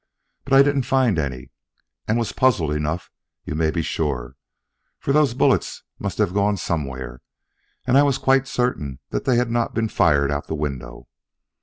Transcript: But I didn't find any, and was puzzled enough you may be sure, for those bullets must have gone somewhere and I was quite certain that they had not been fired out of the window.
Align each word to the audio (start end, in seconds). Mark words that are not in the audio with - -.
But 0.45 0.53
I 0.53 0.63
didn't 0.63 0.87
find 0.89 1.19
any, 1.19 1.51
and 2.07 2.17
was 2.17 2.31
puzzled 2.31 2.71
enough 2.73 3.11
you 3.45 3.53
may 3.53 3.69
be 3.69 3.83
sure, 3.83 4.35
for 4.97 5.13
those 5.13 5.35
bullets 5.35 5.83
must 5.99 6.17
have 6.17 6.33
gone 6.33 6.57
somewhere 6.57 7.21
and 7.85 7.95
I 7.95 8.01
was 8.01 8.17
quite 8.17 8.47
certain 8.47 8.97
that 9.11 9.25
they 9.25 9.35
had 9.37 9.51
not 9.51 9.75
been 9.75 9.89
fired 9.89 10.31
out 10.31 10.45
of 10.45 10.47
the 10.47 10.55
window. 10.55 11.07